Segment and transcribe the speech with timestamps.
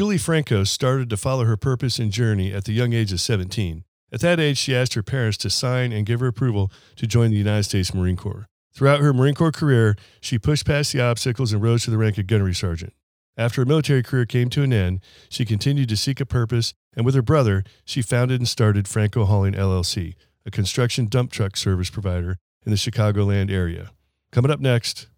[0.00, 3.84] Julie Franco started to follow her purpose and journey at the young age of 17.
[4.10, 7.30] At that age, she asked her parents to sign and give her approval to join
[7.30, 8.46] the United States Marine Corps.
[8.72, 12.16] Throughout her Marine Corps career, she pushed past the obstacles and rose to the rank
[12.16, 12.94] of gunnery sergeant.
[13.36, 17.04] After her military career came to an end, she continued to seek a purpose, and
[17.04, 20.14] with her brother, she founded and started Franco Hauling LLC,
[20.46, 23.90] a construction dump truck service provider in the Chicagoland area.
[24.32, 25.08] Coming up next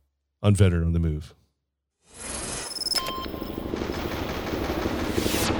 [0.43, 1.37] on Veteran on the Move.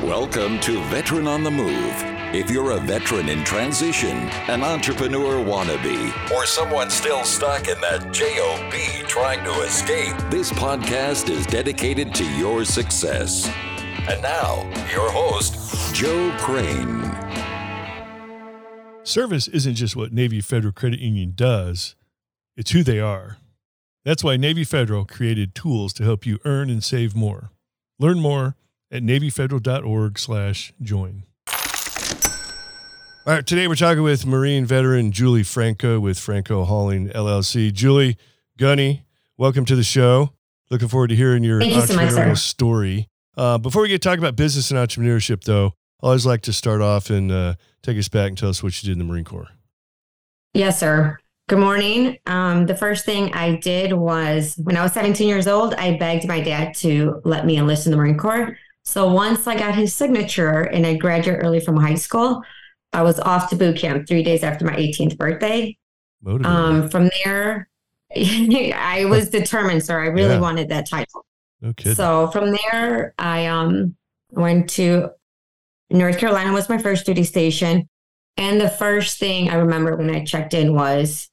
[0.03, 1.95] Welcome to Veteran on the Move.
[2.35, 8.13] If you're a veteran in transition, an entrepreneur wannabe, or someone still stuck in that
[8.13, 13.49] JOB trying to escape, this podcast is dedicated to your success.
[14.09, 17.05] And now, your host, Joe Crane.
[19.05, 21.95] Service isn't just what Navy Federal Credit Union does,
[22.57, 23.37] it's who they are.
[24.05, 27.53] That's why Navy Federal created tools to help you earn and save more.
[28.01, 28.57] Learn more
[28.93, 31.25] at navyfederal.org slash join.
[33.25, 37.73] All right, today we're talking with Marine veteran Julie Franco with Franco Hauling LLC.
[37.73, 38.17] Julie,
[38.59, 39.05] Gunny,
[39.39, 40.33] welcome to the show.
[40.71, 42.35] Looking forward to hearing your Thank you so entrepreneurial sir.
[42.35, 43.09] story.
[43.37, 46.53] Uh, before we get to talk about business and entrepreneurship, though, I always like to
[46.53, 49.05] start off and uh, take us back and tell us what you did in the
[49.11, 49.49] Marine Corps.
[50.53, 51.17] Yes, sir.
[51.49, 52.19] Good morning.
[52.27, 56.27] Um, the first thing I did was when I was 17 years old, I begged
[56.27, 58.57] my dad to let me enlist in the Marine Corps.
[58.85, 62.43] So once I got his signature and I graduated early from high school,
[62.93, 65.77] I was off to boot camp three days after my 18th birthday.
[66.45, 67.69] Um, from there,
[68.15, 70.01] I was determined, sir.
[70.01, 70.41] I really Yeah.
[70.41, 71.25] wanted that title.
[71.61, 71.95] no kidding.
[71.95, 73.97] So from there, I um
[74.31, 75.11] went to
[75.91, 77.89] North Carolina was my first duty station,
[78.37, 81.29] and the first thing I remember when I checked in was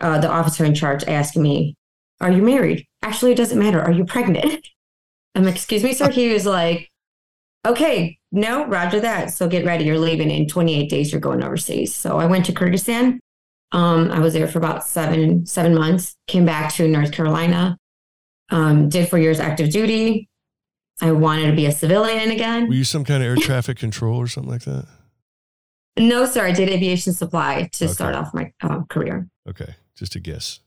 [0.00, 1.76] uh, the officer in charge asking me,
[2.20, 3.80] "Are you married?" Actually, it doesn't matter.
[3.80, 4.66] Are you pregnant?
[5.34, 6.88] I'm like, "Excuse me, sir." He was like,
[7.66, 9.32] "Okay, no, Roger that.
[9.32, 9.84] So get ready.
[9.84, 11.12] You're leaving in 28 days.
[11.12, 13.18] You're going overseas." So I went to Kyrgyzstan.
[13.72, 16.14] Um, I was there for about seven seven months.
[16.26, 17.76] Came back to North Carolina
[18.50, 20.28] um, did four years active duty.
[21.00, 22.68] I wanted to be a civilian again.
[22.68, 24.86] Were you some kind of air traffic control or something like that?
[25.98, 27.92] No, sir, I did aviation supply to Okay.
[27.94, 29.26] start off my uh, career.
[29.48, 30.60] Okay, just a guess.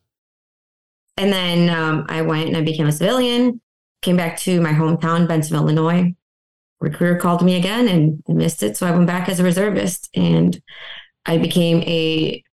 [1.17, 3.61] And then um, I went and I became a civilian,
[4.05, 6.15] came back to my hometown, Bensenville, Illinois.
[6.79, 8.77] Recruiter called me again and I missed it.
[8.77, 10.61] So I went back as a reservist and
[11.25, 12.43] I became a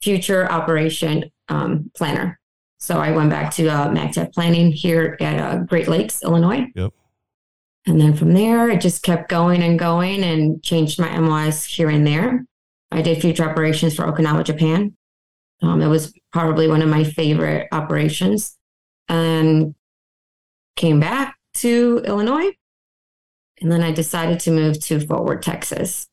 [0.00, 2.40] future operation um, planner.
[2.78, 6.66] So I went back to uh, MAGTF planning here at uh, Great Lakes, Illinois.
[6.74, 6.92] Yep.
[7.86, 11.90] And then from there, it just kept going and going and changed my MOS here
[11.90, 12.46] and there.
[12.90, 14.96] I did future operations for Okinawa, Japan.
[15.60, 18.56] Um, it was probably one of my favorite operations.
[19.08, 19.74] And
[20.76, 22.50] came back to Illinois.
[23.60, 26.08] And then I decided to move to Fort Worth, Texas.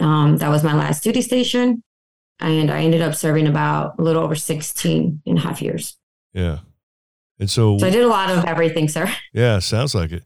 [0.00, 1.82] Um, that was my last duty station.
[2.40, 5.96] And I ended up serving about a little over 16 and a half years.
[6.32, 6.58] Yeah.
[7.40, 9.08] And so, So I did a lot of everything, sir.
[9.32, 10.24] yeah, sounds like it.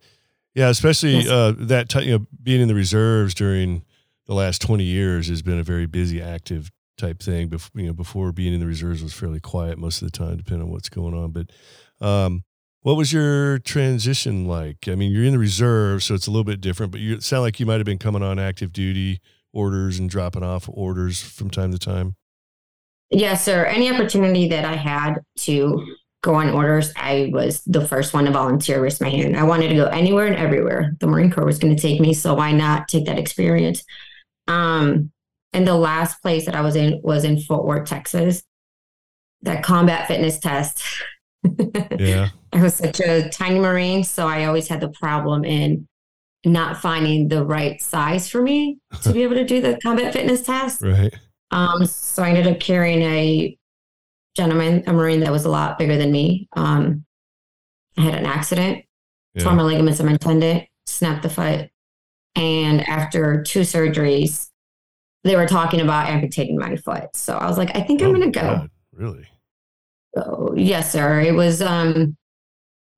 [0.54, 1.28] Yeah, especially Yes.
[1.28, 3.84] uh, that t- you know being in the reserves during
[4.26, 7.48] the last twenty years has been a very busy, active type thing.
[7.48, 10.36] Before you know, before being in the reserves was fairly quiet most of the time,
[10.36, 11.30] depending on what's going on.
[11.32, 11.50] But
[12.06, 12.44] um,
[12.82, 14.88] what was your transition like?
[14.88, 16.92] I mean, you're in the reserve, so it's a little bit different.
[16.92, 19.20] But you sound like you might have been coming on active duty
[19.52, 22.16] orders and dropping off orders from time to time.
[23.10, 23.66] Yes, sir.
[23.66, 25.86] Any opportunity that I had to
[26.22, 29.36] go on orders, I was the first one to volunteer, raise my hand.
[29.36, 30.96] I wanted to go anywhere and everywhere.
[30.98, 33.84] The Marine Corps was going to take me, so why not take that experience?
[34.48, 35.12] Um,
[35.52, 38.42] and the last place that I was in was in Fort Worth, Texas.
[39.42, 40.82] That combat fitness test.
[41.98, 45.88] Yeah, I was such a tiny Marine, so I always had the problem in
[46.44, 50.42] not finding the right size for me to be able to do the combat fitness
[50.42, 50.82] test.
[50.82, 51.14] right.
[51.50, 53.56] Um, so I ended up carrying a
[54.36, 56.48] gentleman, a Marine that was a lot bigger than me.
[56.56, 57.04] Um,
[57.98, 58.84] I had an accident,
[59.38, 61.68] tore my ligaments of my tendon, snapped the foot.
[62.34, 64.48] And after two surgeries,
[65.24, 67.14] they were talking about amputating my foot.
[67.14, 68.66] So I was like, I think I'm Oh, going to go.
[68.92, 69.26] Really?
[70.14, 71.20] So, yes, sir.
[71.20, 72.16] It was, um,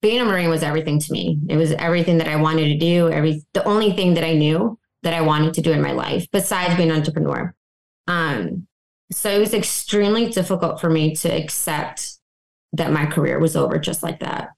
[0.02, 1.38] being a Marine was everything to me.
[1.48, 3.08] It was everything that I wanted to do.
[3.10, 6.26] Every, the only thing that I knew that I wanted to do in my life
[6.30, 7.54] besides being an entrepreneur.
[8.06, 8.66] Um,
[9.12, 12.18] so it was extremely difficult for me to accept
[12.72, 14.50] that my career was over just like that.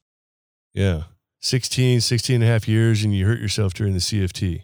[0.74, 1.04] Yeah.
[1.42, 4.62] 16, 16 and a half years, and you hurt yourself during the CFT.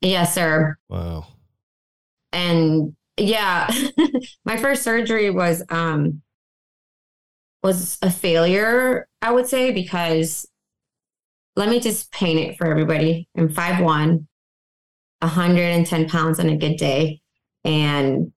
[0.00, 0.76] Yes, sir.
[0.88, 1.26] Wow.
[2.32, 3.70] And yeah,
[4.44, 6.22] my first surgery was um
[7.62, 10.46] was a failure, I would say, because
[11.56, 13.28] let me just paint it for everybody.
[13.36, 14.26] I'm 5'1,
[15.20, 17.20] 110 pounds on a good day.
[17.64, 18.32] And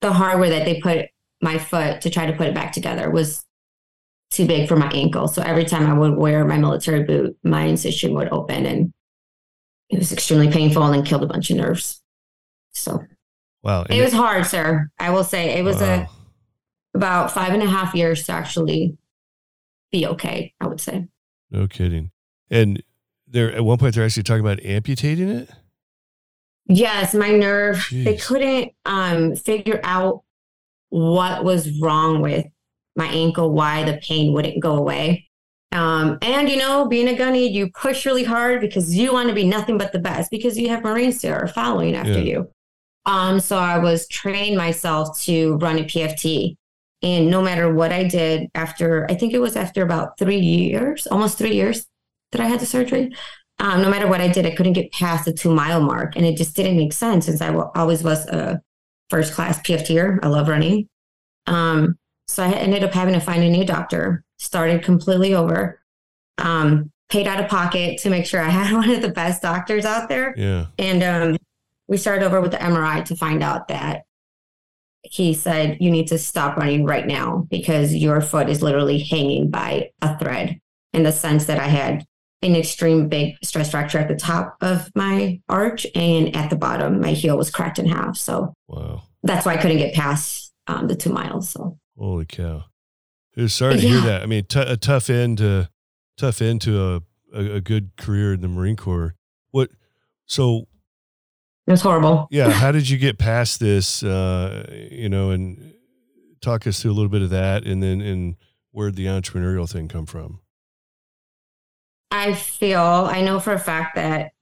[0.00, 1.06] the hardware that they put
[1.40, 3.44] my foot to try to put it back together was
[4.30, 5.28] too big for my ankle.
[5.28, 8.92] So every time I would wear my military boot, my incision would open and
[9.90, 12.00] it was extremely painful and killed a bunch of nerves.
[12.72, 13.04] So
[13.62, 13.82] wow.
[13.82, 14.88] And it was hard, sir.
[14.98, 16.06] I will say it was wow.
[16.08, 16.21] a
[16.94, 18.96] about five and a half years to actually
[19.90, 21.08] be okay, I would say.
[21.50, 22.10] No kidding.
[22.50, 22.82] And
[23.26, 25.50] there at one point they're actually talking about amputating it?
[26.66, 27.76] Yes, my nerve.
[27.76, 28.04] Jeez.
[28.04, 30.22] They couldn't um figure out
[30.90, 32.46] what was wrong with
[32.96, 35.28] my ankle, why the pain wouldn't go away.
[35.72, 39.34] Um, and you know, being a gunny, you push really hard because you want to
[39.34, 42.18] be nothing but the best because you have Marines there are following after yeah.
[42.18, 42.50] you.
[43.06, 46.56] Um, so I was training myself to run a PFT.
[47.02, 51.06] And no matter what I did after, I think it was after about three years,
[51.08, 51.86] almost three years
[52.30, 53.14] that I had the surgery.
[53.58, 56.16] Um, no matter what I did, I couldn't get past the two mile mark.
[56.16, 58.60] And it just didn't make sense since I w- always was a
[59.10, 60.20] first class PFTer.
[60.22, 60.88] I love running.
[61.46, 65.80] Um, so I ended up having to find a new doctor, started completely over,
[66.38, 69.84] um, paid out of pocket to make sure I had one of the best doctors
[69.84, 70.34] out there.
[70.36, 70.66] Yeah.
[70.78, 71.36] And um,
[71.88, 74.04] we started over with the MRI to find out that
[75.02, 79.50] he said, You need to stop running right now because your foot is literally hanging
[79.50, 80.58] by a thread
[80.92, 82.04] in the sense that I had
[82.42, 87.00] an extreme big stress fracture at the top of my arch and at the bottom,
[87.00, 88.16] my heel was cracked in half.
[88.16, 89.02] So wow.
[89.22, 91.48] that's why I couldn't get past um, the two miles.
[91.48, 92.64] So holy cow.
[93.46, 93.88] Sorry to yeah.
[93.88, 94.22] hear that.
[94.22, 95.70] I mean, t- a tough end to
[96.18, 97.02] tough end to a,
[97.32, 99.14] a, a good career in the Marine Corps.
[99.52, 99.70] What?
[100.26, 100.66] So
[101.66, 102.28] it was horrible.
[102.30, 102.50] Yeah.
[102.52, 104.02] How did you get past this?
[104.02, 105.74] Uh, you know, and
[106.40, 108.36] talk us through a little bit of that, and then and
[108.72, 110.40] where did the entrepreneurial thing come from?
[112.10, 114.32] I feel I know for a fact that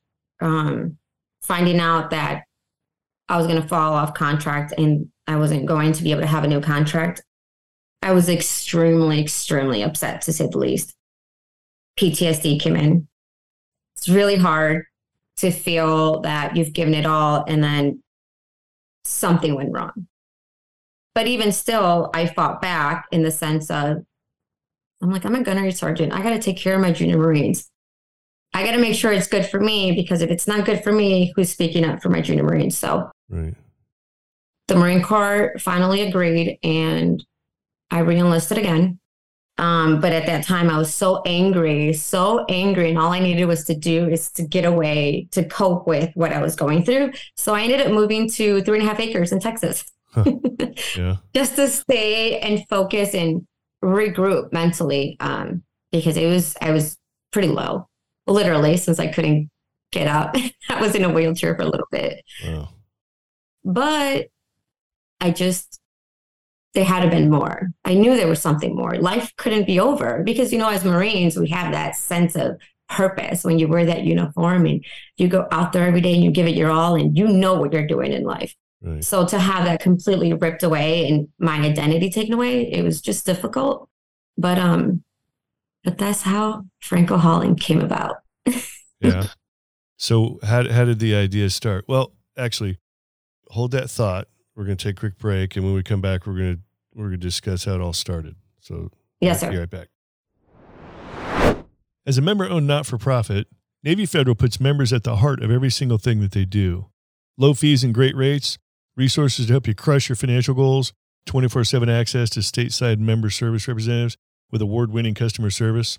[0.41, 0.99] um,
[1.43, 2.45] finding out that
[3.29, 6.27] I was going to fall off contract and I wasn't going to be able to
[6.27, 7.23] have a new contract,
[8.03, 10.95] I was extremely, extremely upset to say the least.
[11.99, 13.07] PTSD came in.
[13.97, 14.85] It's really hard
[15.41, 18.03] to feel that you've given it all and then
[19.05, 20.07] something went wrong.
[21.15, 24.05] But even still, I fought back in the sense of
[25.03, 26.13] I'm like, I'm a gunnery sergeant.
[26.13, 27.71] I got to take care of my junior Marines.
[28.53, 30.93] I got to make sure it's good for me because if it's not good for
[30.93, 32.77] me, who's speaking up for my junior Marines?
[32.77, 33.55] So right.
[34.69, 37.25] the Marine Corps finally agreed and
[37.91, 38.99] I reenlisted again.
[39.61, 43.45] Um, but at that time, I was so angry, so angry, and all I needed
[43.45, 47.13] was to do is to get away to cope with what I was going through.
[47.37, 49.85] So I ended up moving to three and a half acres in Texas,
[50.15, 50.25] huh.
[50.97, 51.17] yeah.
[51.35, 53.47] just to stay and focus and
[53.85, 55.63] regroup mentally, um,
[55.93, 56.97] because it was I was
[57.31, 57.87] pretty low,
[58.27, 59.51] literally, since I couldn't
[59.93, 60.37] get up.
[60.71, 62.71] I was in a wheelchair for a little bit, wow.
[63.63, 64.29] but
[65.21, 65.80] I just
[66.75, 67.71] there had to been more.
[67.85, 68.95] I knew there was something more.
[68.97, 73.45] Life couldn't be over because, you know, as Marines, we have that sense of purpose
[73.45, 74.85] when you wear that uniform and
[75.17, 77.55] you go out there every day and you give it your all and you know
[77.55, 78.55] what you're doing in life.
[78.83, 79.05] Right.
[79.05, 83.27] So to have that completely ripped away and my identity taken away, it was just
[83.27, 83.89] difficult.
[84.39, 85.05] But um,
[85.85, 88.17] but that's how Franco Hauling came about.
[89.01, 89.27] yeah.
[89.99, 91.85] So how how did the idea start?
[91.89, 92.79] Well, actually,
[93.49, 96.27] hold that thought we're going to take a quick break, and when we come back,
[96.27, 96.63] we're going to
[96.95, 98.37] we're going to discuss how it all started.
[98.61, 98.91] So
[99.21, 99.51] yes, sir.
[99.51, 99.89] Be right back.
[102.07, 103.47] As a member-owned not-for-profit,
[103.85, 106.87] Navy Federal puts members at the heart of every single thing that they do.
[107.39, 108.59] Low fees and great rates,
[108.97, 110.93] resources to help you crush your financial goals,
[111.27, 114.17] 24/7 access to stateside member service representatives
[114.51, 115.99] with award-winning customer service.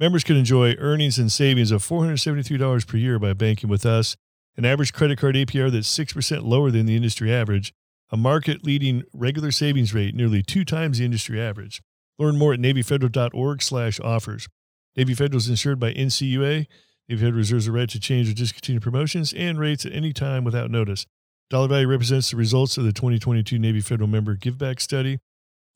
[0.00, 4.16] Members can enjoy earnings and savings of $473 per year by banking with us,
[4.56, 7.72] an average credit card APR that's 6% lower than the industry average,
[8.12, 11.82] a market leading regular savings rate nearly two times the industry average.
[12.18, 14.48] Learn more at NavyFederal.org slash offers.
[14.96, 16.66] Navy Federal is insured by NCUA.
[17.08, 20.44] Navy Federal reserves the right to change or discontinue promotions and rates at any time
[20.44, 21.06] without notice.
[21.48, 25.18] Dollar value represents the results of the 2022 Navy Federal member giveback study.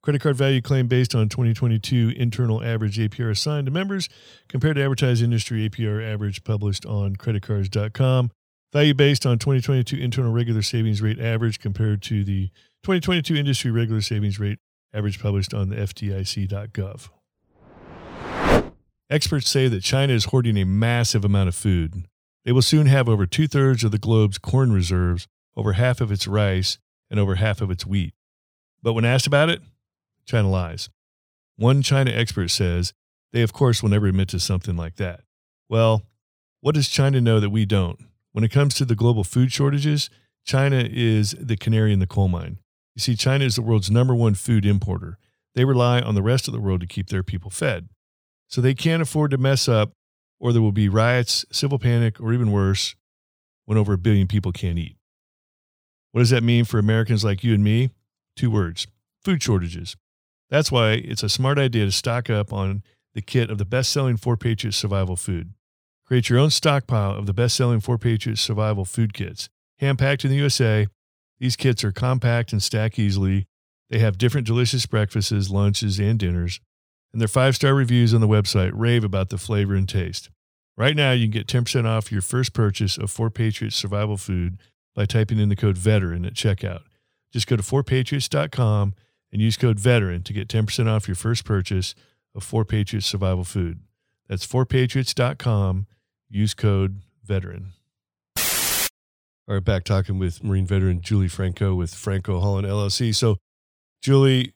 [0.02, 4.09] Credit card value claim based on 2022 internal average APR assigned to members
[4.49, 8.31] compared to advertised industry APR average published on creditcards.com.
[8.76, 12.49] Value based on 2022 internal regular savings rate average compared to the
[12.83, 14.59] 2022 industry regular savings rate
[14.92, 17.09] average published on the FDIC.gov.
[19.09, 22.04] Experts say that China is hoarding a massive amount of food.
[22.45, 26.12] They will soon have over two thirds of the globe's corn reserves, over half of
[26.12, 26.76] its rice,
[27.11, 28.12] and over half of its wheat.
[28.83, 29.62] But when asked about it,
[30.26, 30.90] China lies.
[31.56, 32.92] One China expert says
[33.33, 35.23] they, of course, will never admit to something like that.
[35.66, 36.02] Well,
[36.61, 37.99] what does China know that we don't?
[38.37, 40.11] When it comes to the global food shortages,
[40.45, 42.59] China is the canary in the coal mine.
[42.95, 45.16] You see, China is the world's number one food importer.
[45.55, 47.88] They rely on the rest of the world to keep their people fed.
[48.49, 49.93] So they can't afford to mess up,
[50.38, 52.95] or there will be riots, civil panic, or even worse,
[53.64, 54.99] when over a billion people can't eat.
[56.12, 57.88] What does that mean for Americans like you and me?
[58.37, 58.87] Two words
[59.25, 59.97] food shortages.
[60.50, 62.83] That's why it's a smart idea to stock up on
[63.14, 65.55] the kit of the best selling Four Patriots survival food.
[66.07, 69.49] Create your own stockpile of the best selling Four Patriots survival food kits.
[69.79, 70.87] Hand packed in the USA,
[71.39, 73.47] these kits are compact and stack easily.
[73.91, 76.61] They have different delicious breakfasts, lunches, and dinners.
[77.13, 80.31] And their five star reviews on the website rave about the flavor and taste.
[80.77, 84.59] Right now, you can get 10% off your first purchase of Four Patriots survival food
[84.95, 86.83] by typing in the code VETERAN at checkout.
[87.33, 88.95] Just go to 4patriots.com
[89.33, 91.95] and use code VETERAN to get 10% off your first purchase
[92.35, 93.81] of Four Patriots survival food.
[94.29, 95.87] That's 4patriots.com.
[96.28, 97.73] Use code VETERAN.
[99.49, 103.14] All right, back talking with Marine veteran Julie Franco with Franco Hauling LLC.
[103.14, 103.37] So,
[104.02, 104.54] Julie,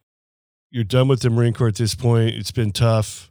[0.70, 2.34] you're done with the Marine Corps at this point.
[2.34, 3.30] It's been tough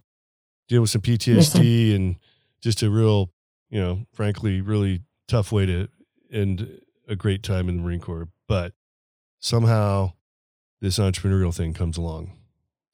[0.68, 2.16] dealing with some PTSD and
[2.62, 3.30] just a real,
[3.68, 5.88] you know, frankly, really tough way to
[6.32, 8.28] end a great time in the Marine Corps.
[8.48, 8.72] But
[9.40, 10.12] somehow
[10.80, 12.32] this entrepreneurial thing comes along.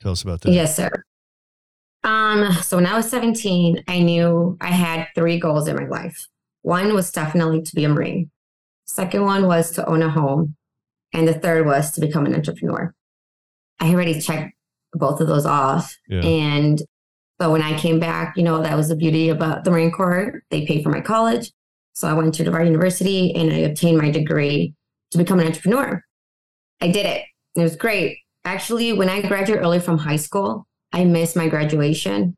[0.00, 0.52] Tell us about that.
[0.52, 0.90] Yes, sir.
[2.06, 6.28] Um, so when I was 17, I knew I had three goals in my life.
[6.62, 8.30] One was definitely to be a Marine.
[8.86, 10.54] Second one was to own a home.
[11.12, 12.94] And the third was to become an entrepreneur.
[13.80, 14.54] I already checked
[14.92, 15.96] both of those off.
[16.08, 16.20] Yeah.
[16.20, 16.82] And
[17.38, 20.42] but when I came back, you know, that was the beauty about the Marine Corps.
[20.50, 21.52] They paid for my college.
[21.92, 24.74] So I went to DeVry University and I obtained my degree
[25.10, 26.02] to become an entrepreneur.
[26.80, 27.24] I did it.
[27.56, 28.18] It was great.
[28.44, 32.36] Actually, when I graduated early from high school, I missed my graduation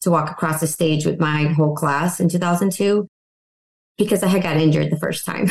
[0.00, 3.08] to walk across the stage with my whole class in 2002
[3.98, 5.50] because I had got injured the first time.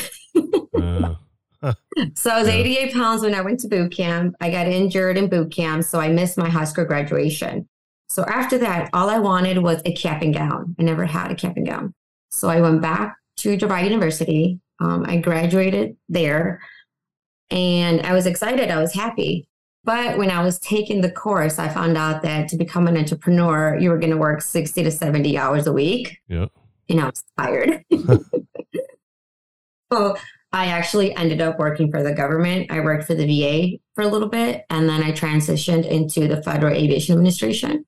[0.75, 1.15] uh,
[2.15, 2.53] so I was yeah.
[2.53, 4.35] 88 pounds when I went to boot camp.
[4.39, 7.67] I got injured in boot camp, so I missed my high school graduation.
[8.09, 10.75] So after that, all I wanted was a cap and gown.
[10.79, 11.93] I never had a cap and gown.
[12.29, 14.59] So I went back to DeVry University.
[14.79, 16.61] Um, I graduated there
[17.49, 18.69] and I was excited.
[18.69, 19.47] I was happy.
[19.85, 23.77] But when I was taking the course, I found out that to become an entrepreneur,
[23.79, 26.17] you were going to work 60 to 70 hours a week.
[26.27, 26.47] Yeah
[26.89, 27.83] and I was tired.
[29.91, 30.17] so
[30.51, 32.71] I actually ended up working for the government.
[32.71, 36.41] I worked for the VA for a little bit, and then I transitioned into the
[36.41, 37.85] Federal Aviation Administration.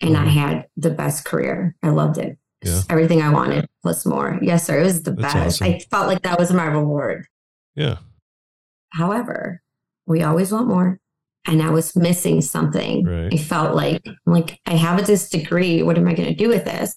[0.00, 0.26] And mm-hmm.
[0.26, 1.76] I had the best career.
[1.82, 2.36] I loved it.
[2.62, 2.82] Yeah.
[2.90, 4.38] Everything I wanted plus more.
[4.42, 4.80] Yes, sir.
[4.80, 5.62] It was the That's best.
[5.62, 5.74] Awesome.
[5.74, 7.26] I felt like that was my reward.
[7.74, 7.98] Yeah.
[8.90, 9.62] However,
[10.06, 10.98] we always want more.
[11.46, 13.04] And I was missing something.
[13.04, 13.34] Right.
[13.34, 15.82] I felt like, like I have this degree.
[15.82, 16.96] What am I going to do with this?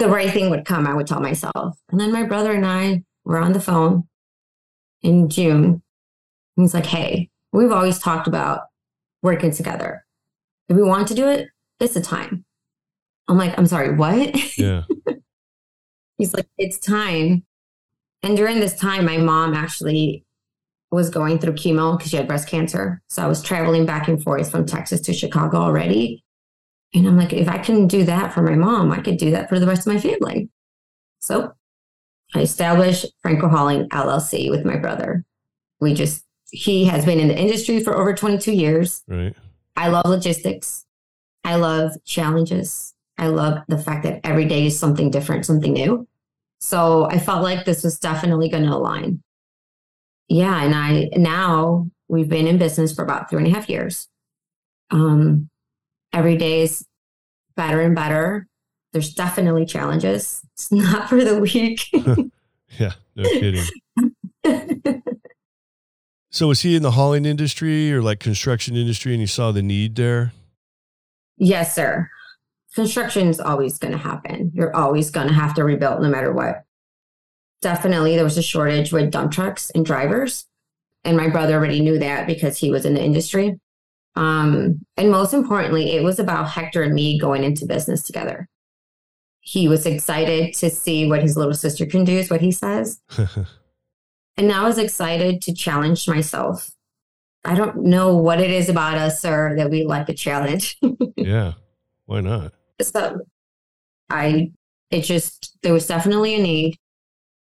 [0.00, 1.78] the right thing would come, I would tell myself.
[1.90, 4.08] And then my brother and I were on the phone
[5.02, 5.82] in June.
[6.56, 8.62] He's like, hey, we've always talked about
[9.22, 10.04] working together.
[10.68, 12.44] If we want to do it, it's the time.
[13.28, 14.34] I'm like, I'm sorry, what?
[14.58, 14.82] Yeah.
[16.18, 17.44] He's like, it's time.
[18.22, 20.24] And during this time, my mom actually
[20.90, 23.00] was going through chemo because she had breast cancer.
[23.08, 26.24] So I was traveling back and forth from Texas to Chicago already.
[26.94, 29.48] And I'm like, if I can do that for my mom, I could do that
[29.48, 30.48] for the rest of my family.
[31.20, 31.52] So
[32.34, 35.24] I established Franco Hauling LLC with my brother.
[35.80, 39.02] We just, he has been in the industry for over 22 years.
[39.06, 39.36] Right.
[39.76, 40.84] I love logistics.
[41.44, 42.94] I love challenges.
[43.16, 46.08] I love the fact that every day is something different, something new.
[46.58, 49.22] So I felt like this was definitely going to align.
[50.30, 50.62] Yeah.
[50.62, 54.08] And I, now we've been in business for about three and a half years.
[54.90, 55.50] Um,
[56.12, 56.86] every day is
[57.56, 58.46] better and better.
[58.92, 60.40] There's definitely challenges.
[60.54, 61.88] It's not for the weak.
[62.78, 63.64] yeah, no kidding.
[66.30, 69.62] so was he in the hauling industry or like construction industry and he saw the
[69.62, 70.32] need there?
[71.38, 72.08] Yes, sir.
[72.74, 74.52] Construction is always going to happen.
[74.54, 76.64] You're always going to have to rebuild no matter what.
[77.62, 80.46] Definitely, there was a shortage with dump trucks and drivers.
[81.04, 83.58] And my brother already knew that because he was in the industry.
[84.16, 88.48] Um, and most importantly, it was about Hector and me going into business together.
[89.40, 93.00] He was excited to see what his little sister can do, is what he says.
[94.36, 96.70] and I was excited to challenge myself.
[97.44, 100.78] I don't know what it is about us, sir, that we like a challenge.
[101.16, 101.54] yeah.
[102.04, 102.52] Why not?
[102.82, 103.20] So
[104.10, 104.52] I,
[104.90, 106.76] it just, there was definitely a need.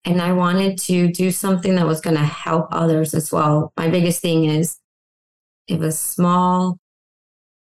[0.03, 3.71] And I wanted to do something that was going to help others as well.
[3.77, 4.77] My biggest thing is
[5.67, 6.77] if a small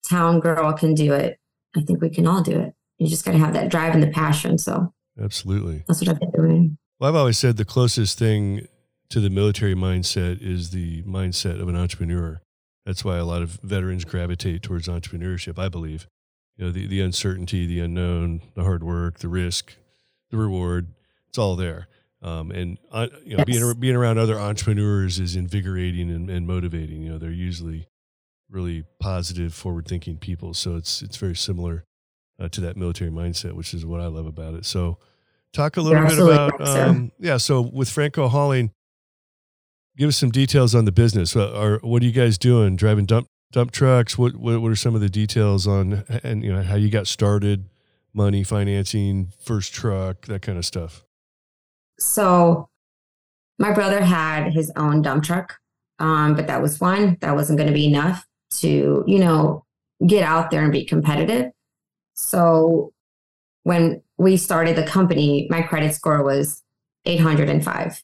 [0.08, 1.38] town girl can do it,
[1.76, 2.74] I think we can all do it.
[2.98, 4.58] you just got to have that drive and the passion.
[4.58, 5.84] So Absolutely.
[5.86, 6.78] that's what I've been doing.
[6.98, 8.66] Well, I've always said the closest thing
[9.10, 12.40] to the military mindset is the mindset of an entrepreneur.
[12.84, 16.06] That's why a lot of veterans gravitate towards entrepreneurship, I believe.
[16.56, 19.74] You know, the, the uncertainty, the unknown, the hard work, the risk,
[20.30, 20.88] the reward,
[21.28, 21.88] it's all there.
[22.24, 23.58] Um, and uh, you know, Yes.
[23.60, 27.02] being being around other entrepreneurs is invigorating and, and motivating.
[27.02, 27.86] You know, they're usually
[28.50, 30.54] really positive, forward thinking people.
[30.54, 31.84] So it's it's very similar
[32.40, 34.64] uh, to that military mindset, which is what I love about it.
[34.64, 34.98] So,
[35.52, 36.88] talk a little You're bit about sir.
[36.88, 37.36] um, yeah.
[37.36, 38.70] So with Franco Hauling,
[39.96, 41.36] give us some details on the business.
[41.36, 42.74] Uh, Are what are you guys doing?
[42.76, 44.16] Driving dump dump trucks?
[44.16, 47.06] What what, what are some of the details on and you know how you got
[47.06, 47.68] started?
[48.14, 51.04] Money, financing, first truck, that kind of stuff.
[51.98, 52.68] So
[53.58, 55.58] my brother had his own dump truck,
[55.98, 58.26] um, but that was one that wasn't going to be enough
[58.60, 59.64] to, you know,
[60.06, 61.50] get out there and be competitive.
[62.14, 62.92] So
[63.62, 66.62] when we started the company, my credit score was
[67.04, 68.02] 805.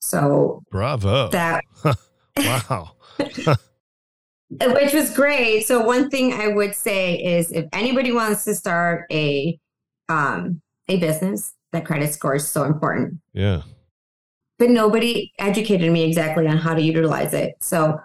[0.00, 1.28] So Bravo!
[1.28, 1.64] that,
[2.36, 2.92] wow.
[3.18, 5.66] which was great.
[5.66, 9.58] So one thing I would say is if anybody wants to start a,
[10.08, 13.18] um, a business, that credit score is so important.
[13.32, 13.62] Yeah.
[14.58, 17.54] but nobody educated me exactly on how to utilize it.
[17.60, 17.98] So,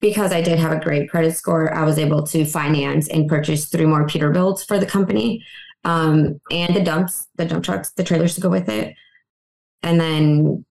[0.00, 3.66] because I did have a great credit score, I was able to finance and purchase
[3.66, 5.42] three more Peterbilts for the company,
[5.84, 8.94] um, and the dumps, the dump trucks, the trailers to go with it.
[9.82, 10.64] And then,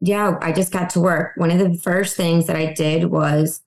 [0.00, 1.32] yeah, I just got to work.
[1.36, 3.62] One of the first things that I did was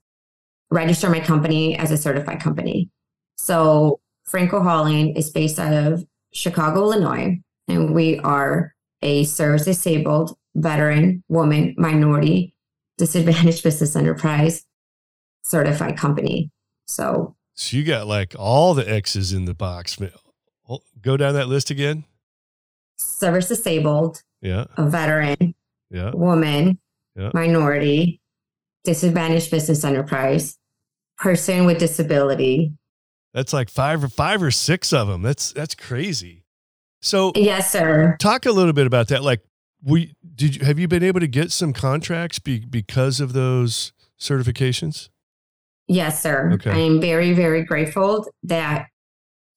[0.70, 2.90] register my company as a certified company.
[3.38, 10.38] So, Franco Hauling is based out of Chicago, Illinois, and we are a service disabled
[10.56, 12.54] veteran, woman, minority,
[12.98, 14.64] disadvantaged business enterprise
[15.44, 16.52] certified company.
[16.88, 19.98] So, So you got like all the X's in the box.
[20.68, 22.04] Oh, Go down that list again.
[22.98, 24.66] service disabled, Yeah.
[24.76, 25.56] a veteran,
[25.90, 26.12] Yeah.
[26.14, 26.80] woman,
[27.16, 27.30] Yeah.
[27.34, 28.20] minority,
[28.84, 30.58] disadvantaged business enterprise,
[31.18, 32.74] person with disability.
[33.34, 35.22] That's like five or five or six of them.
[35.22, 36.44] That's that's crazy.
[37.02, 38.18] So Yes, sir.
[38.20, 39.24] talk a little bit about that.
[39.24, 39.42] Like,
[39.84, 43.94] we did you have you been able to get some contracts be, because of those
[44.20, 45.10] certifications?
[45.88, 46.52] Yes, sir.
[46.54, 46.72] Okay.
[46.72, 48.88] I am very, very grateful that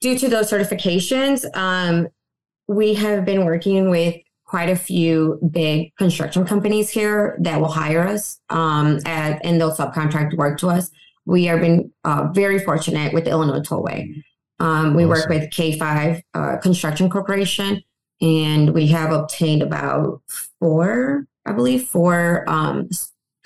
[0.00, 2.08] due to those certifications, um,
[2.68, 8.06] we have been working with quite a few big construction companies here that will hire
[8.06, 10.90] us um, as, and they'll subcontract work to us.
[11.24, 14.22] We have been uh, very fortunate with the Illinois Tollway.
[14.60, 17.82] Um, we work with K5 uh, Construction Corporation,
[18.20, 20.20] and we have obtained about
[20.60, 22.90] four, I believe, four um,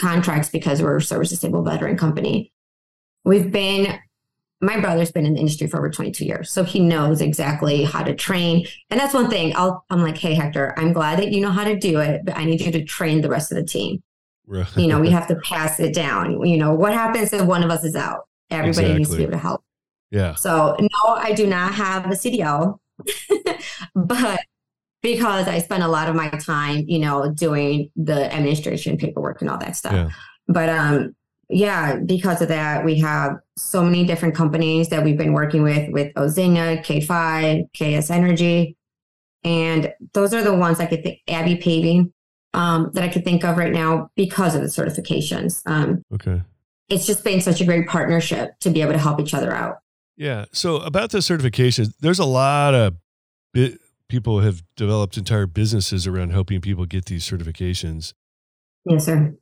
[0.00, 2.52] contracts because we're a service disabled veteran company.
[3.24, 3.96] We've been,
[4.60, 8.02] my brother's been in the industry for over 22 years, so he knows exactly how
[8.02, 8.66] to train.
[8.90, 9.54] And that's one thing.
[9.54, 12.36] I'll, I'm like, hey, Hector, I'm glad that you know how to do it, but
[12.36, 14.02] I need you to train the rest of the team.
[14.46, 14.66] Right.
[14.76, 16.44] You know, we have to pass it down.
[16.44, 18.26] You know, what happens if one of us is out?
[18.50, 19.64] Everybody needs to be able to help.
[20.14, 20.34] Yeah.
[20.34, 22.78] So no, I do not have a CDL,
[23.94, 24.40] but
[25.02, 29.50] because I spend a lot of my time, you know, doing the administration paperwork and
[29.50, 29.92] all that stuff.
[29.92, 30.10] Yeah.
[30.48, 31.14] But um,
[31.50, 35.90] yeah, because of that, we have so many different companies that we've been working with,
[35.92, 38.76] with Ozinga, K5, KS Energy,
[39.44, 42.12] and those are the ones I could think, Abbey Paving,
[42.54, 45.60] um, that I could think of right now because of the certifications.
[45.66, 46.40] Um, Okay.
[46.88, 49.78] it's just been such a great partnership to be able to help each other out.
[50.16, 50.44] Yeah.
[50.52, 52.96] So about the certifications, there's a lot of
[54.08, 58.14] people have developed entire businesses around helping people get these certifications.
[58.84, 59.34] Yes, sir.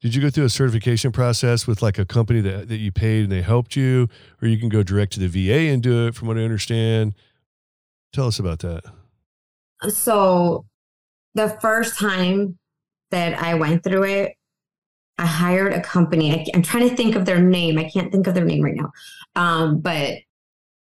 [0.00, 3.24] Did you go through a certification process with like a company that, that you paid
[3.24, 4.08] and they helped you,
[4.40, 7.14] or you can go direct to the VA and do it from what I understand?
[8.12, 8.82] Tell us about that.
[9.88, 10.64] So
[11.34, 12.58] the first time
[13.10, 14.32] that I went through it,
[15.20, 16.32] I hired a company.
[16.32, 17.78] I, am trying to think of their name.
[17.78, 18.92] I can't think of their name right now.
[19.36, 20.18] Um, but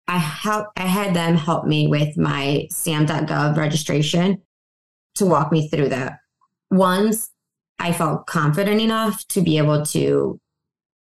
[0.07, 4.43] I help, I had them help me with my SAM.gov registration
[5.17, 6.19] to walk me through that.
[6.71, 7.31] Once
[7.79, 10.39] I felt confident enough to be able to,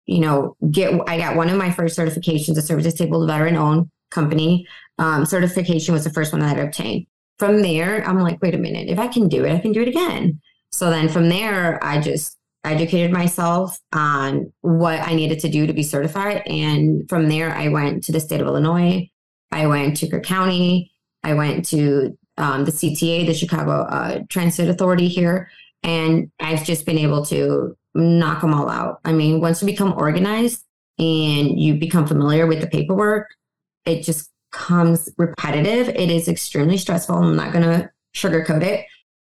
[0.06, 3.90] you know, get, I got one of my first certifications, a service disabled veteran owned
[4.12, 4.68] company.
[4.98, 7.08] Um, certification was the first one that I obtained
[7.44, 9.82] from there, I'm like, wait a minute, if I can do it, I can do
[9.82, 10.40] it again.
[10.72, 15.74] So then from there, I just educated myself on what I needed to do to
[15.74, 16.44] be certified.
[16.46, 19.10] And from there, I went to the state of Illinois.
[19.52, 20.92] I went to Cook County.
[21.24, 25.50] I went to um, the CTA, the Chicago uh, Transit Authority here.
[25.84, 29.00] And I've just been able to knock them all out.
[29.06, 30.64] I mean, once you become organized
[30.98, 33.30] and you become familiar with the paperwork,
[33.86, 37.16] it just comes repetitive, it is extremely stressful.
[37.16, 38.86] I'm not going to sugarcoat it.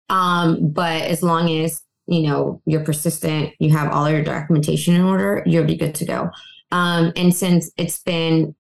[0.09, 5.03] Um, but as long as you know you're persistent, you have all your documentation in
[5.03, 6.31] order, you'll be good to go.
[6.73, 8.55] Um, and since it's been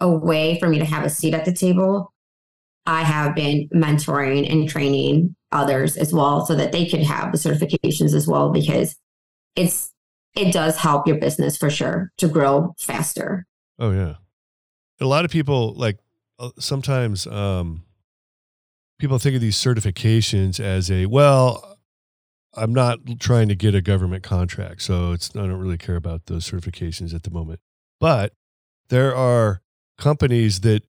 [0.00, 2.12] a way for me to have a seat at the table,
[2.86, 7.38] I have been mentoring and training others as well so that they could have the
[7.38, 8.96] certifications as well because
[9.54, 9.92] it's
[10.34, 13.46] it does help your business for sure to grow faster.
[13.78, 14.14] Oh yeah.
[15.00, 15.98] A lot of people like
[16.38, 17.84] uh, sometimes um
[18.98, 21.71] people think of these certifications as a well
[22.54, 26.26] I'm not trying to get a government contract, so it's I don't really care about
[26.26, 27.60] those certifications at the moment.
[27.98, 28.34] But
[28.88, 29.62] there are
[29.98, 30.82] companies that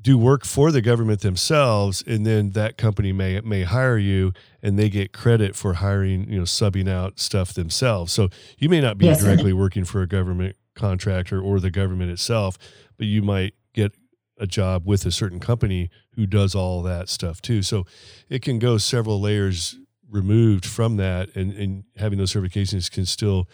[0.00, 4.78] do work for the government themselves and then that company may may hire you and
[4.78, 8.98] they get credit for hiring you know subbing out stuff themselves so you may not
[8.98, 12.58] be yes, directly working for a government contractor or the government itself
[12.98, 13.92] but you might get
[14.38, 17.86] a job with a certain company who does all that stuff too so
[18.28, 19.78] it can go several layers
[20.10, 23.48] removed from that and and having those certifications can still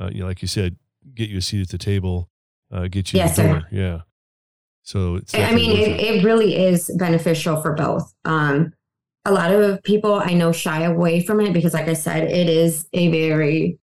[0.00, 0.76] uh, you know like you said
[1.14, 2.30] get you a seat at the table
[2.72, 3.62] uh, get you yes, the door.
[3.70, 4.00] yeah
[4.86, 8.14] so it's I mean, it, it, really is beneficial for both.
[8.24, 8.72] Um,
[9.24, 12.48] a lot of people I know shy away from it because, like I said, it
[12.48, 13.80] is a very,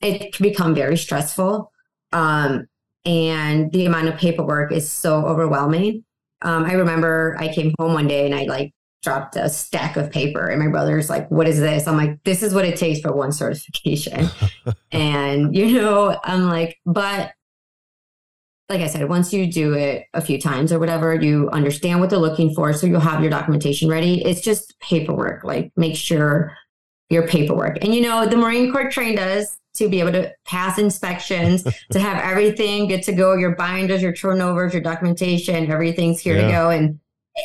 [0.00, 1.72] it can become very stressful.
[2.12, 2.68] Um,
[3.04, 6.04] and the amount of paperwork is so overwhelming.
[6.42, 10.10] Um, I remember I came home one day and I like dropped a stack of
[10.10, 13.00] paper and my brother's like what is this i'm like this is what it takes
[13.00, 14.28] for one certification
[14.92, 17.32] and you know i'm like but
[18.68, 22.10] like I said, once you do it a few times or whatever, you understand what
[22.10, 22.72] they're looking for.
[22.72, 24.24] So you'll have your documentation ready.
[24.24, 25.44] It's just paperwork.
[25.44, 26.52] Like make sure
[27.08, 27.78] your paperwork.
[27.82, 32.00] And you know, the Marine Corps trained us to be able to pass inspections, to
[32.00, 36.46] have everything good to go, your binders, your turnovers, your documentation, everything's here yeah.
[36.46, 36.70] to go.
[36.70, 36.98] And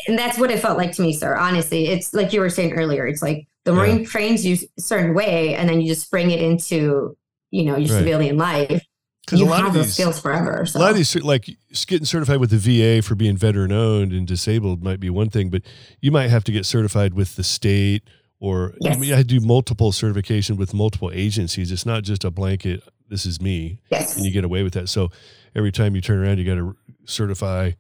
[0.08, 1.36] and that's what it felt like to me, sir.
[1.36, 3.06] Honestly, it's like you were saying earlier.
[3.08, 4.06] It's like the Marine yeah.
[4.06, 7.18] trains you a certain way, and then you just bring it into
[7.52, 8.00] you know your right.
[8.00, 8.84] civilian life
[9.32, 10.66] you a lot have of these, those skills forever.
[10.66, 10.80] So.
[10.80, 11.50] A lot of these, like
[11.88, 15.50] getting certified with the VA for being veteran owned and disabled, might be one thing,
[15.50, 15.62] but
[16.02, 18.04] you might have to get certified with the state,
[18.40, 18.96] or yes.
[18.96, 21.72] I mean, I do multiple certification with multiple agencies.
[21.72, 22.84] It's not just a blanket.
[23.10, 24.16] This is me, yes.
[24.16, 24.90] and you get away with that.
[24.90, 25.12] So
[25.56, 26.76] every time you turn around, you got to
[27.06, 27.72] certify.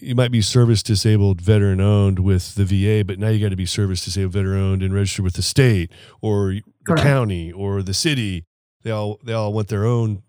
[0.00, 3.56] You might be service disabled, veteran owned with the VA, but now you got to
[3.56, 7.02] be service disabled, veteran owned, and registered with the state or the Correct.
[7.02, 8.44] county or the city.
[8.82, 10.22] They all they all want their own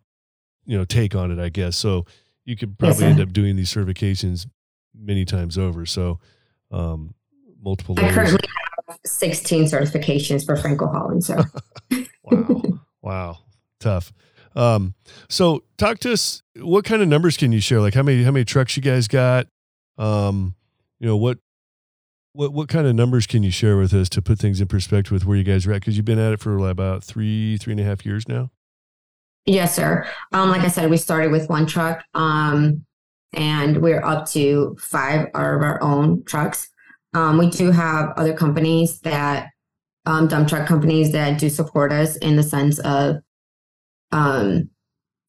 [0.65, 1.75] you know take on it, I guess.
[1.75, 2.05] So
[2.45, 4.47] you could probably yes, end up doing these certifications
[4.95, 5.85] many times over.
[5.85, 6.19] So
[6.71, 7.13] um,
[7.61, 7.95] multiple.
[7.99, 8.39] I currently
[8.87, 11.21] have 16 certifications for Franco Hauling.
[11.21, 11.41] So
[12.23, 12.61] wow,
[13.01, 13.37] wow,
[13.79, 14.13] tough.
[14.55, 14.95] Um,
[15.29, 16.41] so talk to us.
[16.55, 17.79] What kind of numbers can you share?
[17.81, 19.47] Like how many how many trucks you guys got?
[19.97, 20.55] Um,
[20.99, 21.39] you know what
[22.33, 25.11] what what kind of numbers can you share with us to put things in perspective
[25.11, 25.81] with where you guys are at?
[25.81, 28.51] Because you've been at it for about three three and a half years now.
[29.45, 30.07] Yes, sir.
[30.31, 32.85] Um, like I said, we started with one truck, um,
[33.33, 36.69] and we're up to five of our own trucks.
[37.13, 39.49] Um, we do have other companies that
[40.05, 43.17] um, dump truck companies that do support us in the sense of
[44.11, 44.69] um,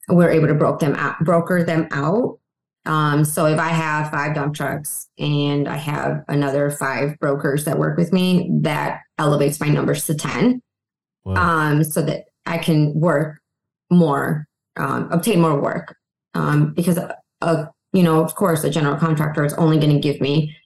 [0.09, 2.39] we're able to broke them out, broker them out.
[2.87, 7.79] Um, so if I have five dump trucks and I have another five brokers that
[7.79, 10.63] work with me, that elevates my numbers to ten.
[11.25, 11.35] Wow.
[11.35, 13.39] Um, so that I can work
[13.91, 15.95] more, um, obtain more work.
[16.33, 16.99] Um, because,
[17.43, 20.57] uh, you know, of course, a general contractor is only going to give me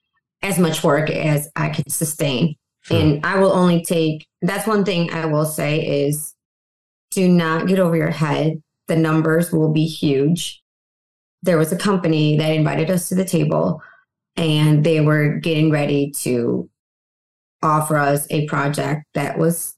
[0.42, 2.54] as much work as I can sustain.
[2.82, 3.00] Sure.
[3.00, 6.33] And I will only take, that's one thing I will say is
[7.14, 8.62] do not get over your head.
[8.88, 10.62] The numbers will be huge.
[11.42, 13.82] There was a company that invited us to the table
[14.36, 16.68] and they were getting ready to
[17.62, 19.74] offer us a project that was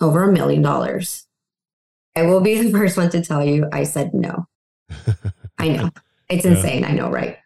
[0.00, 1.26] over a million dollars.
[2.16, 4.46] I will be the first one to tell you I said no.
[5.58, 5.90] I know.
[6.28, 6.52] It's yeah.
[6.52, 6.84] insane.
[6.84, 7.38] I know, right?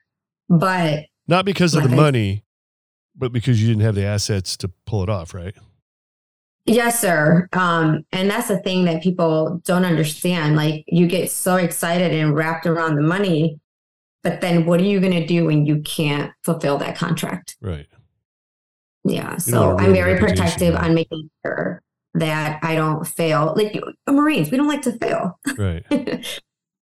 [0.48, 2.44] But not because of the money,
[3.16, 5.54] but because you didn't have the assets to pull it off, right?
[6.66, 7.48] Yes, sir.
[7.52, 10.56] Um, and that's the thing that people don't understand.
[10.56, 13.60] Like you get so excited and wrapped around the money,
[14.24, 17.56] but then what are you going to do when you can't fulfill that contract?
[17.60, 17.86] Right.
[19.04, 19.36] Yeah.
[19.36, 21.82] So I'm very protective on making sure
[22.14, 23.54] that I don't fail.
[23.56, 25.38] Like Marines, we don't like to fail.
[25.56, 25.84] Right.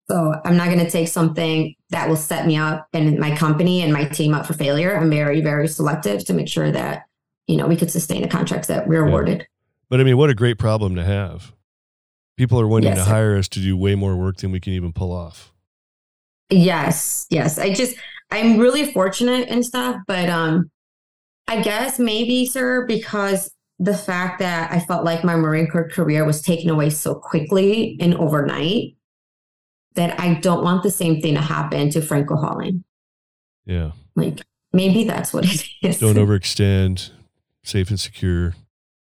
[0.10, 3.82] so I'm not going to take something that will set me up and my company
[3.82, 4.96] and my team up for failure.
[4.96, 7.04] I'm very, very selective to make sure that,
[7.48, 9.10] you know, we could sustain the contracts that we're yeah.
[9.10, 9.48] awarded.
[9.93, 11.53] But I mean, what a great problem to have.
[12.36, 14.73] People are wanting yes, to hire us to do way more work than we can
[14.73, 15.53] even pull off.
[16.49, 17.27] Yes.
[17.29, 17.60] Yes.
[17.60, 17.95] I just,
[18.32, 20.71] I'm really fortunate and stuff, but um,
[21.47, 26.25] I guess maybe, sir, because the fact that I felt like my Marine Corps career
[26.25, 28.95] was taken away so quickly and overnight
[29.93, 32.84] that I don't want the same thing to happen to Franco Hauling.
[33.67, 33.91] Yeah.
[34.15, 35.99] Like maybe that's what it is.
[35.99, 37.12] Don't overextend,
[37.62, 38.56] safe and secure.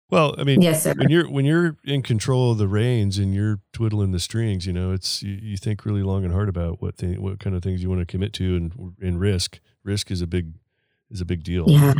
[0.09, 0.95] Well, I mean, yes, sir.
[0.97, 4.73] when you're when you're in control of the reins and you're twiddling the strings, you
[4.73, 7.61] know, it's you, you think really long and hard about what thing, what kind of
[7.61, 9.59] things you want to commit to and and risk.
[9.83, 10.53] Risk is a big
[11.11, 11.65] is a big deal.
[11.67, 11.93] Yeah.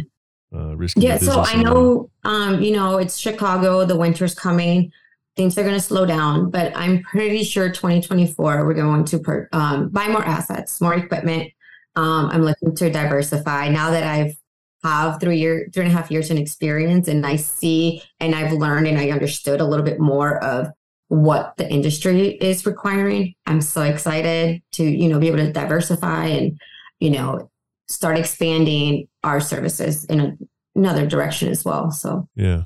[0.52, 0.98] Uh, risk.
[1.00, 1.17] Yeah.
[1.17, 3.86] So I know, um, you know, it's Chicago.
[3.86, 4.91] The winter's coming.
[5.36, 9.48] Things are going to slow down, but I'm pretty sure 2024 we're going to per,
[9.54, 11.54] um, buy more assets, more equipment.
[11.95, 14.36] Um, I'm looking to diversify now that I've
[14.83, 18.53] have three year three and a half years in experience and I see and I've
[18.53, 20.67] learned and I understood a little bit more of
[21.09, 23.33] what the industry is requiring.
[23.45, 26.59] I'm so excited to, you know, be able to diversify and,
[26.99, 27.49] you know,
[27.89, 30.37] start expanding our services in a,
[30.75, 31.91] another direction as well.
[31.91, 32.63] So yeah.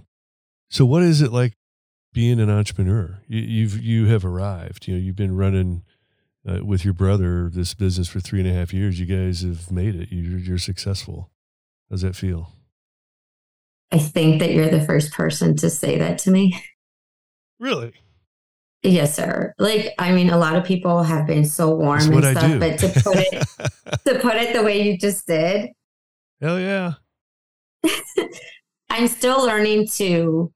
[0.70, 1.54] So what is it like
[2.14, 3.20] being an entrepreneur?
[3.28, 4.88] You, you've you have arrived.
[4.88, 5.84] You know, you've been running
[6.48, 9.00] uh, with your brother this business for three and a half years.
[9.00, 10.10] You guys have made it.
[10.12, 11.30] You're, you're successful.
[11.94, 12.52] How's it feel?
[13.92, 16.60] I think that you're the first person to say that to me.
[17.60, 17.94] Really?
[18.82, 19.54] Yes, sir.
[19.60, 22.80] Like, I mean, a lot of people have been so warm That's and stuff, but
[22.80, 23.32] to put it
[24.08, 25.70] to put it the way you just did.
[26.42, 26.94] Hell yeah.
[28.90, 30.52] I'm still learning to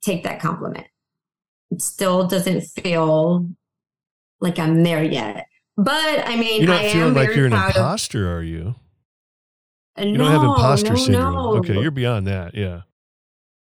[0.00, 0.86] take that compliment.
[1.72, 3.48] It still doesn't feel
[4.40, 5.46] like I'm there yet.
[5.76, 8.76] But I mean, you're not I feeling like you're an of, imposter, are you?
[9.98, 11.34] Uh, you don't have imposter no, syndrome.
[11.34, 11.56] No.
[11.56, 12.54] Okay, you're beyond that.
[12.54, 12.82] Yeah.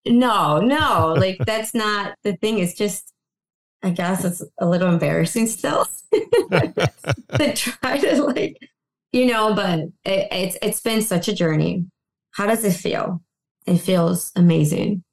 [0.06, 2.60] No, no, like that's not the thing.
[2.60, 3.12] It's just,
[3.84, 5.88] I guess it's a little embarrassing still
[6.52, 8.58] to try to like,
[9.12, 9.54] you know.
[9.54, 11.86] But it, it's it's been such a journey.
[12.32, 13.22] How does it feel?
[13.66, 15.04] It feels amazing.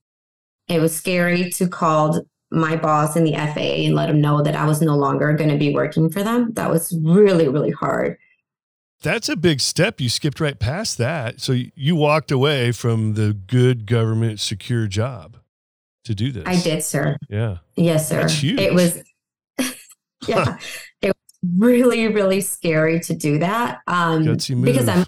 [0.69, 4.55] It was scary to call my boss in the FAA and let him know that
[4.55, 6.53] I was no longer going to be working for them.
[6.53, 8.19] That was really really hard
[9.03, 10.01] that's a big step.
[10.01, 11.41] You skipped right past that.
[11.41, 15.37] So you walked away from the good government secure job
[16.05, 16.45] to do this.
[16.47, 17.17] I did, sir.
[17.29, 17.59] Yeah.
[17.77, 18.21] Yes, sir.
[18.23, 18.59] That's huge.
[18.61, 19.03] It was,
[20.27, 20.57] yeah,
[21.01, 23.81] it was really, really scary to do that.
[23.87, 25.07] Um, because I'm,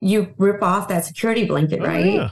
[0.00, 2.04] you rip off that security blanket, Oh, right?
[2.06, 2.30] yeah.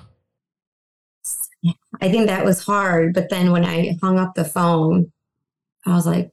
[2.00, 3.14] I think that was hard.
[3.14, 5.12] But then when I hung up the phone,
[5.84, 6.30] I was like,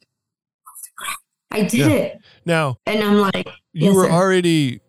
[1.52, 1.90] I did Yeah.
[1.90, 2.20] it.
[2.46, 4.12] Now And I'm like, you Yes, were sir.
[4.12, 4.80] already,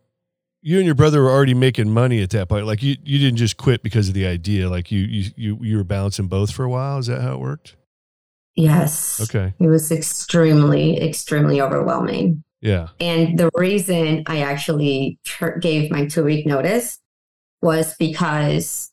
[0.63, 2.67] you and your brother were already making money at that point.
[2.67, 4.69] Like you, you didn't just quit because of the idea.
[4.71, 6.99] Like you, you, you, you were balancing both for a while.
[6.99, 7.77] Is that how it worked?
[8.57, 9.21] yes.
[9.21, 9.53] Okay.
[9.59, 12.45] It was extremely, extremely overwhelming.
[12.61, 12.89] Yeah.
[13.01, 15.19] And the reason I actually
[15.61, 16.99] gave my two week notice
[17.63, 18.93] was because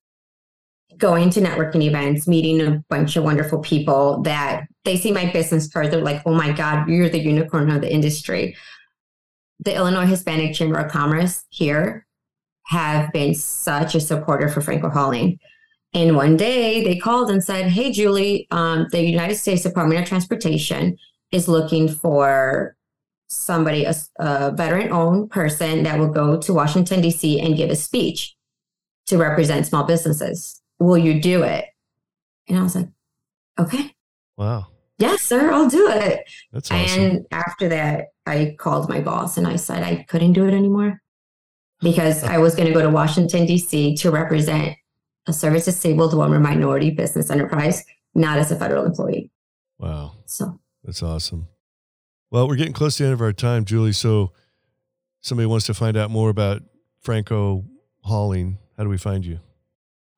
[0.98, 5.72] going to networking events, meeting a bunch of wonderful people that they see my business
[5.72, 8.56] card, they're like, oh my God, you're the unicorn of the industry.
[9.62, 12.06] The Illinois Hispanic Chamber of Commerce here
[12.68, 15.40] have been such a supporter for Franco Hauling.
[15.94, 20.08] And one day they called and said, Hey, Julie, um, the United States Department of
[20.08, 20.98] Transportation
[21.32, 22.76] is looking for
[23.28, 27.40] somebody, a, a veteran owned person that will go to Washington, D.C.
[27.40, 28.36] and give a speech
[29.08, 30.62] to represent small businesses.
[30.80, 31.66] Will you do it?
[32.48, 32.90] And I was like,
[33.60, 33.94] Okay,
[34.38, 34.68] Wow.
[35.02, 36.30] Yes, sir, I'll do it.
[36.54, 37.02] That's awesome.
[37.02, 41.02] And after that, I called my boss and I said I couldn't do it anymore
[41.82, 43.96] because I was going to go to Washington, D.C.
[43.98, 44.78] to represent
[45.28, 47.84] a service disabled woman minority business enterprise,
[48.16, 49.32] not as a federal employee.
[49.80, 50.14] wow.
[50.26, 51.48] So, That's awesome.
[52.30, 53.92] Well, we're getting close to the end of our time, Julie.
[53.92, 54.32] So
[55.20, 56.62] somebody wants to find out more about
[57.02, 57.66] Franco
[58.02, 58.58] Hauling.
[58.78, 59.40] How do we find you?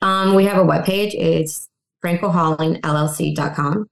[0.01, 1.13] um, we have a webpage.
[1.13, 1.69] It's
[2.03, 3.89] francohaulingllc.com.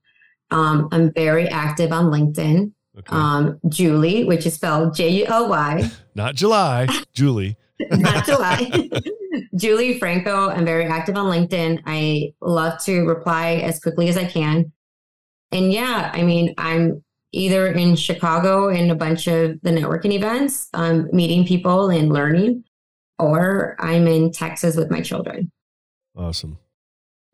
[0.52, 2.72] Um, I'm very active on LinkedIn.
[2.98, 3.16] Okay.
[3.16, 7.56] Um, Julie, which is spelled J U L Y, Not July, Julie.
[7.90, 8.70] not July.
[9.56, 10.50] Julie Franco.
[10.50, 11.82] I'm very active on LinkedIn.
[11.86, 14.72] I love to reply as quickly as I can.
[15.52, 20.68] And yeah, I mean, I'm either in Chicago in a bunch of the networking events,
[20.74, 22.64] um, meeting people and learning,
[23.18, 25.50] or I'm in Texas with my children.
[26.14, 26.58] Awesome.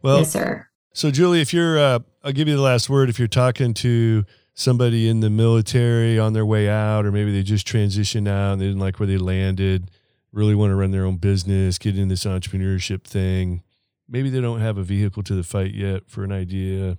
[0.03, 0.69] Well, yes, sir.
[0.93, 3.09] So Julie, if you're, uh, I'll give you the last word.
[3.09, 4.25] If you're talking to
[4.55, 8.61] somebody in the military on their way out, or maybe they just transitioned out and
[8.61, 9.91] they didn't like where they landed,
[10.33, 13.63] really want to run their own business, get in this entrepreneurship thing.
[14.09, 16.99] Maybe they don't have a vehicle to the fight yet for an idea.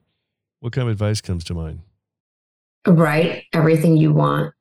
[0.59, 1.81] What kind of advice comes to mind?
[2.87, 4.53] Write everything you want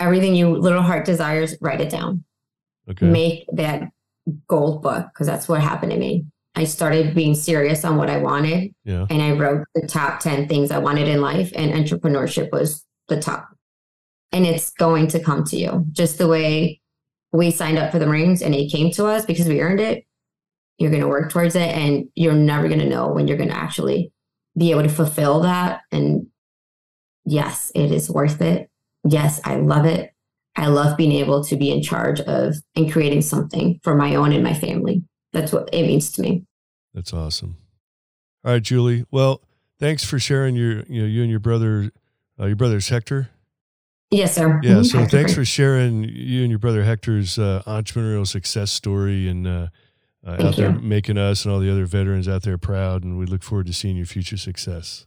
[0.00, 2.24] everything you little heart desires, write it down.
[2.90, 3.06] Okay.
[3.06, 3.90] Make that
[4.48, 6.26] gold book because that's what happened to me.
[6.54, 9.06] I started being serious on what I wanted yeah.
[9.10, 13.20] and I wrote the top 10 things I wanted in life, and entrepreneurship was the
[13.20, 13.48] top.
[14.32, 16.80] And it's going to come to you just the way
[17.32, 20.04] we signed up for the Marines and it came to us because we earned it.
[20.78, 23.50] You're going to work towards it, and you're never going to know when you're going
[23.50, 24.12] to actually
[24.56, 25.82] be able to fulfill that.
[25.92, 26.26] And
[27.24, 28.68] yes, it is worth it.
[29.04, 30.10] Yes, I love it.
[30.56, 34.32] I love being able to be in charge of and creating something for my own
[34.32, 35.02] and my family.
[35.34, 36.44] That's what it means to me.
[36.94, 37.56] That's awesome.
[38.44, 39.04] All right, July.
[39.10, 39.42] Well,
[39.80, 41.90] thanks for sharing your, you know, you and your brother,
[42.40, 43.30] uh, your brother's Hector.
[44.10, 44.60] Yes, sir.
[44.62, 44.74] Yeah.
[44.76, 44.86] Mhm.
[44.86, 49.46] So Hector thanks for sharing you and your brother Hector's uh, entrepreneurial success story and
[49.46, 49.66] uh,
[50.24, 53.02] uh, out there making us and all the other veterans out there proud.
[53.02, 55.06] And we look forward to seeing your future success.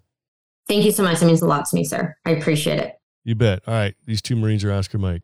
[0.67, 1.21] Thank you so much.
[1.21, 2.13] It means a lot to me, sir.
[2.25, 2.95] I appreciate it.
[3.23, 3.61] You bet.
[3.65, 3.95] All right.
[4.05, 5.23] These two Marines are Oscar Mike.